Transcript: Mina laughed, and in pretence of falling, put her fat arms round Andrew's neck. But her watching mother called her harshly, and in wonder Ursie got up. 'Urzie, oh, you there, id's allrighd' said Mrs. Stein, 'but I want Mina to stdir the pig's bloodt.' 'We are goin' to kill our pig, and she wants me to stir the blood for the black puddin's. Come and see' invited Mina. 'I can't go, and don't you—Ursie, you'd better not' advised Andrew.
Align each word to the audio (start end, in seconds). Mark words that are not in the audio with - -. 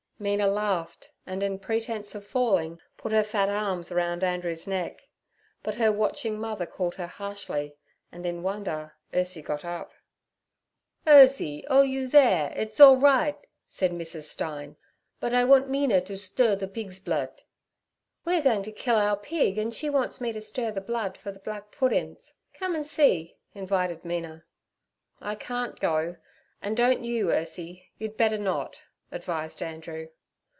Mina 0.21 0.45
laughed, 0.45 1.11
and 1.25 1.41
in 1.41 1.57
pretence 1.57 2.13
of 2.13 2.23
falling, 2.27 2.79
put 2.95 3.11
her 3.11 3.23
fat 3.23 3.49
arms 3.49 3.91
round 3.91 4.23
Andrew's 4.23 4.67
neck. 4.67 5.07
But 5.63 5.73
her 5.73 5.91
watching 5.91 6.37
mother 6.37 6.67
called 6.67 6.93
her 6.93 7.07
harshly, 7.07 7.75
and 8.11 8.23
in 8.23 8.43
wonder 8.43 8.93
Ursie 9.15 9.41
got 9.43 9.65
up. 9.65 9.93
'Urzie, 11.07 11.65
oh, 11.71 11.81
you 11.81 12.07
there, 12.07 12.53
id's 12.55 12.77
allrighd' 12.79 13.39
said 13.65 13.93
Mrs. 13.93 14.25
Stein, 14.25 14.75
'but 15.19 15.33
I 15.33 15.43
want 15.43 15.71
Mina 15.71 16.01
to 16.01 16.13
stdir 16.13 16.53
the 16.59 16.67
pig's 16.67 16.99
bloodt.' 16.99 17.41
'We 18.23 18.37
are 18.37 18.41
goin' 18.43 18.61
to 18.61 18.71
kill 18.71 18.97
our 18.97 19.17
pig, 19.17 19.57
and 19.57 19.73
she 19.73 19.89
wants 19.89 20.21
me 20.21 20.31
to 20.33 20.39
stir 20.39 20.69
the 20.69 20.81
blood 20.81 21.17
for 21.17 21.31
the 21.31 21.39
black 21.39 21.71
puddin's. 21.71 22.35
Come 22.53 22.75
and 22.75 22.85
see' 22.85 23.37
invited 23.55 24.05
Mina. 24.05 24.45
'I 25.19 25.33
can't 25.37 25.79
go, 25.79 26.17
and 26.61 26.77
don't 26.77 27.03
you—Ursie, 27.03 27.87
you'd 27.97 28.17
better 28.17 28.37
not' 28.37 28.83
advised 29.13 29.61
Andrew. 29.61 30.07